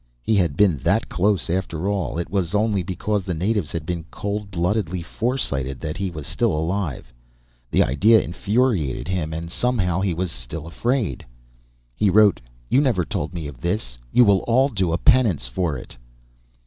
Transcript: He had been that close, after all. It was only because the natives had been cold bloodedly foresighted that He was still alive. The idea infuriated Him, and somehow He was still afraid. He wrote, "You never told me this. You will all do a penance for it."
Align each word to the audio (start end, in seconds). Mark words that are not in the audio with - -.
He 0.23 0.33
had 0.33 0.57
been 0.57 0.77
that 0.77 1.09
close, 1.09 1.47
after 1.47 1.87
all. 1.87 2.17
It 2.17 2.27
was 2.31 2.55
only 2.55 2.81
because 2.81 3.23
the 3.23 3.35
natives 3.35 3.71
had 3.71 3.85
been 3.85 4.03
cold 4.09 4.49
bloodedly 4.49 5.03
foresighted 5.03 5.79
that 5.81 5.95
He 5.97 6.09
was 6.09 6.25
still 6.25 6.51
alive. 6.53 7.13
The 7.69 7.83
idea 7.83 8.19
infuriated 8.19 9.07
Him, 9.07 9.31
and 9.31 9.51
somehow 9.51 10.01
He 10.01 10.15
was 10.15 10.31
still 10.31 10.65
afraid. 10.65 11.23
He 11.95 12.09
wrote, 12.09 12.41
"You 12.67 12.81
never 12.81 13.05
told 13.05 13.35
me 13.35 13.47
this. 13.51 13.99
You 14.11 14.25
will 14.25 14.39
all 14.47 14.69
do 14.69 14.91
a 14.91 14.97
penance 14.97 15.47
for 15.47 15.77
it." 15.77 15.95